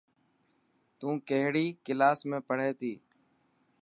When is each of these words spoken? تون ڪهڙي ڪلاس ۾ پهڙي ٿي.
تون 0.99 1.13
ڪهڙي 1.29 1.65
ڪلاس 1.85 2.19
۾ 2.29 2.37
پهڙي 2.47 2.69
ٿي. 2.79 2.93